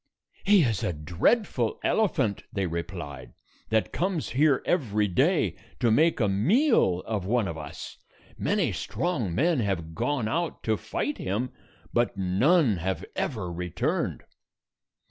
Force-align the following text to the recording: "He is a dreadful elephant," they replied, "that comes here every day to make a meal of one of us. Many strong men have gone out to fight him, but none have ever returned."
"He 0.43 0.63
is 0.63 0.83
a 0.83 0.93
dreadful 0.93 1.79
elephant," 1.83 2.41
they 2.51 2.65
replied, 2.65 3.33
"that 3.69 3.93
comes 3.93 4.29
here 4.29 4.63
every 4.65 5.07
day 5.07 5.55
to 5.79 5.91
make 5.91 6.19
a 6.19 6.27
meal 6.27 7.01
of 7.05 7.27
one 7.27 7.47
of 7.47 7.55
us. 7.55 7.99
Many 8.35 8.71
strong 8.71 9.35
men 9.35 9.59
have 9.59 9.93
gone 9.93 10.27
out 10.27 10.63
to 10.63 10.75
fight 10.75 11.19
him, 11.19 11.51
but 11.93 12.17
none 12.17 12.77
have 12.77 13.05
ever 13.15 13.53
returned." 13.53 14.23